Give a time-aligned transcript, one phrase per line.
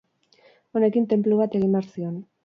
[0.79, 2.17] Honekin tenplu bat egin behar zion.